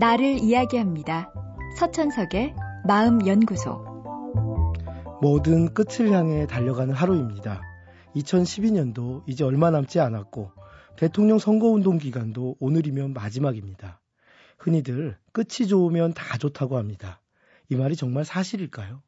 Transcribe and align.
나를 0.00 0.38
이야기합니다. 0.38 1.32
서천석의 1.76 2.54
마음연구소. 2.86 3.88
모든 5.20 5.74
끝을 5.74 6.12
향해 6.12 6.46
달려가는 6.46 6.94
하루입니다. 6.94 7.60
2012년도 8.14 9.24
이제 9.26 9.44
얼마 9.44 9.70
남지 9.70 10.00
않았고 10.00 10.52
대통령 10.96 11.38
선거운동 11.38 11.98
기간도 11.98 12.56
오늘이면 12.60 13.12
마지막입니다. 13.12 14.00
흔히들 14.58 15.16
끝이 15.32 15.68
좋으면 15.68 16.14
다 16.14 16.38
좋다고 16.38 16.76
합니다. 16.76 17.20
이 17.68 17.76
말이 17.76 17.96
정말 17.96 18.24
사실일까요? 18.24 19.02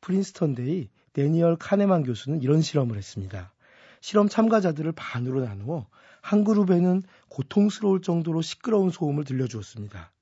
프린스턴대의 0.00 0.90
데니얼 1.12 1.56
카네만 1.56 2.04
교수는 2.04 2.42
이런 2.42 2.60
실험을 2.62 2.96
했습니다. 2.96 3.52
실험 4.00 4.28
참가자들을 4.28 4.92
반으로 4.92 5.44
나누어 5.44 5.86
한 6.20 6.44
그룹에는 6.44 7.02
고통스러울 7.28 8.02
정도로 8.02 8.42
시끄러운 8.42 8.90
소음을 8.90 9.24
들려주었습니다. 9.24 10.12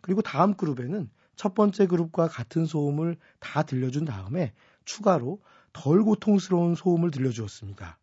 그리고 0.00 0.22
다음 0.22 0.54
그룹에는 0.54 1.10
첫 1.36 1.54
번째 1.54 1.86
그룹과 1.86 2.28
같은 2.28 2.66
소음을 2.66 3.16
다 3.38 3.62
들려준 3.62 4.04
다음에 4.04 4.52
추가로 4.84 5.40
덜 5.72 6.02
고통스러운 6.02 6.74
소음을 6.74 7.10
들려주었습니다. 7.10 7.98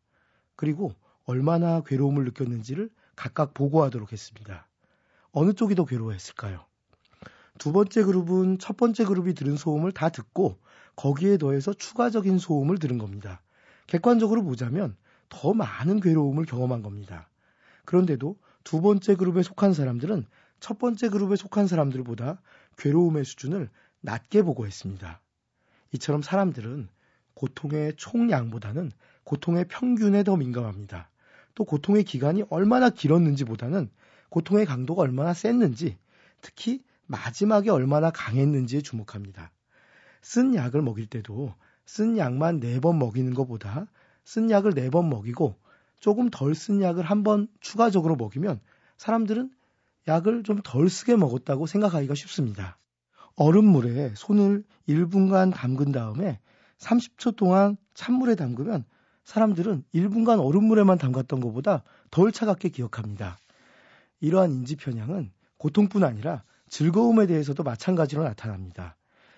그리고 0.56 0.94
얼마나 1.26 1.82
괴로움을 1.82 2.24
느꼈는지를 2.26 2.90
각각 3.16 3.54
보고하도록 3.54 4.12
했습니다. 4.12 4.68
어느 5.32 5.54
쪽이 5.54 5.76
더 5.76 5.86
괴로워했을까요? 5.86 6.66
두 7.58 7.72
번째 7.74 8.04
그룹은 8.04 8.60
첫 8.60 8.78
번째 8.78 9.06
그룹이 9.06 9.34
들은 9.34 9.58
소음을 9.58 9.92
다 9.92 10.10
듣고 10.10 10.58
거기에 10.96 11.38
더해서 11.38 11.74
추가적인 11.74 12.40
소음을 12.40 12.78
들은 12.80 12.98
겁니다. 12.98 13.42
객관적으로 13.88 14.44
보자면 14.44 14.96
더 15.30 15.54
많은 15.54 16.00
괴로움을 16.00 16.46
경험한 16.46 16.82
겁니다. 16.82 17.30
그런데도 17.86 18.38
두 18.64 18.82
번째 18.82 19.16
그룹에 19.16 19.44
속한 19.44 19.74
사람들은 19.74 20.26
첫 20.60 20.78
번째 20.80 21.10
그룹에 21.10 21.36
속한 21.36 21.68
사람들보다 21.68 22.42
괴로움의 22.78 23.26
수준을 23.26 23.70
낮게 24.02 24.42
보고했습니다. 24.44 25.22
이처럼 25.94 26.22
사람들은 26.22 26.90
고통의 27.34 27.94
총량보다는 27.98 28.92
고통의 29.24 29.66
평균에 29.68 30.24
더 30.24 30.36
민감합니다. 30.36 31.10
또 31.56 31.66
고통의 31.66 32.04
기간이 32.04 32.44
얼마나 32.50 32.90
길었는지보다는 32.90 33.90
고통의 34.30 34.66
강도가 34.66 35.04
얼마나 35.04 35.34
셌는지, 35.34 35.98
특히 36.42 36.84
마지막에 37.06 37.70
얼마나 37.70 38.12
강했는지에 38.12 38.82
주목합니다. 38.82 39.52
쓴 40.22 40.56
약을 40.56 40.82
먹일 40.82 41.08
때도 41.08 41.54
쓴 41.86 42.18
약만 42.18 42.60
네번 42.60 43.00
먹이는 43.00 43.34
것보다 43.34 43.88
쓴 44.28 44.52
약을 44.52 44.74
네 44.74 44.90
번 44.90 45.10
먹이고 45.10 45.56
조금 46.02 46.30
덜 46.30 46.54
쓴 46.54 46.82
약을 46.82 47.06
한 47.06 47.24
번 47.24 47.48
추가적으로 47.62 48.18
먹이면 48.18 48.60
사람들은 48.98 49.52
약을 50.06 50.44
좀 50.44 50.60
덜 50.66 50.90
쓰게 50.90 51.16
먹었다고 51.16 51.66
생각하기가 51.66 52.14
쉽습니다. 52.14 52.78
얼음물에 53.38 54.12
손을 54.16 54.66
1분간 54.90 55.54
담근 55.54 55.94
다음에 55.94 56.42
30초 56.78 57.38
동안 57.38 57.78
찬물에 57.94 58.36
담그면 58.36 58.84
사람들은 59.24 59.86
1분간 59.96 60.44
얼음물에만 60.46 60.98
담갔던 60.98 61.40
것보다 61.40 61.84
덜 62.12 62.34
차갑게 62.34 62.70
기억합니다. 62.70 63.38
이러한 64.20 64.52
인지 64.52 64.76
편향은 64.76 65.32
고통뿐 65.58 66.04
아니라 66.04 66.44
즐거움에 66.68 67.28
대해서도 67.28 67.64
마찬가지로 67.64 68.24
나타납니다. 68.24 68.98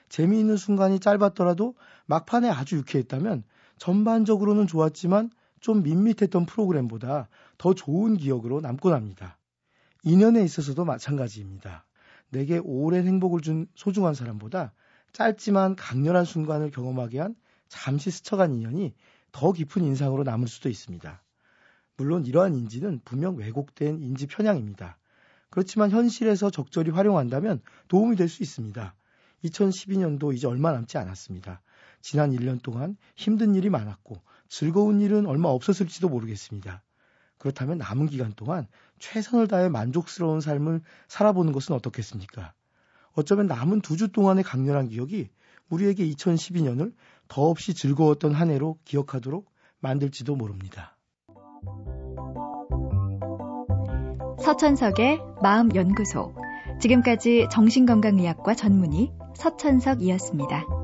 재미있는 0.10 0.58
순간이 0.58 1.00
짧았더라도 1.00 1.76
막판에 2.08 2.50
아주 2.50 2.78
유쾌했다면 2.78 3.44
전반적으로는 3.80 4.68
좋았지만 4.68 5.32
좀 5.60 5.84
밋밋했던 5.84 6.46
프로그램보다 6.46 7.28
더 7.58 7.74
좋은 7.74 8.18
기억으로 8.18 8.62
남곤 8.62 8.94
합니다. 8.94 9.38
인연에 10.04 10.44
있어서도 10.44 10.86
마찬가지입니다. 10.86 11.86
내게 12.30 12.60
오랜 12.64 13.08
행복을 13.08 13.42
준 13.42 13.68
소중한 13.76 14.14
사람보다 14.14 14.74
짧지만 15.12 15.76
강렬한 15.76 16.24
순간을 16.24 16.72
경험하게 16.72 17.20
한 17.20 17.36
잠시 17.68 18.12
스쳐간 18.12 18.54
인연이 18.54 18.94
더 19.32 19.52
깊은 19.52 19.84
인상으로 19.84 20.24
남을 20.24 20.48
수도 20.48 20.70
있습니다. 20.70 21.22
물론 21.98 22.26
이러한 22.26 22.56
인지는 22.56 23.02
분명 23.04 23.36
왜곡된 23.36 24.02
인지 24.02 24.28
편향입니다. 24.28 24.98
그렇지만 25.50 25.92
현실에서 25.92 26.50
적절히 26.50 26.92
활용한다면 26.92 27.62
도움이 27.88 28.16
될 28.16 28.30
수 28.30 28.44
있습니다. 28.44 28.96
2012년도 29.44 30.34
이제 30.34 30.48
얼마 30.48 30.72
남지 30.72 30.98
않았습니다. 30.98 31.62
지난 32.02 32.32
1년 32.32 32.62
동안 32.62 32.98
힘든 33.16 33.56
일이 33.56 33.70
많았고 33.70 34.22
즐거운 34.48 35.02
일은 35.02 35.26
얼마 35.26 35.50
없었을지도 35.50 36.10
모르겠습니다. 36.10 36.84
그렇다면 37.38 37.78
남은 37.78 38.08
기간 38.08 38.34
동안 38.34 38.68
최선을 39.00 39.48
다해 39.48 39.70
만족스러운 39.70 40.42
삶을 40.42 40.82
살아보는 41.08 41.54
것은 41.54 41.76
어떻겠습니까? 41.76 42.54
어쩌면 43.14 43.48
남은 43.48 43.82
두 43.82 43.96
주 43.96 44.12
동안의 44.12 44.44
강렬한 44.44 44.90
기억이 44.90 45.30
우리에게 45.70 46.08
2012년을 46.10 46.94
더없이 47.28 47.74
즐거웠던 47.74 48.34
한 48.34 48.50
해로 48.50 48.78
기억하도록 48.86 49.50
만들지도 49.80 50.36
모릅니다. 50.36 50.98
서천석의 54.42 55.20
마음연구소. 55.42 56.34
지금까지 56.82 57.48
정신건강의학과 57.52 58.56
전문의 58.56 59.12
서천석이었습니다. 59.36 60.79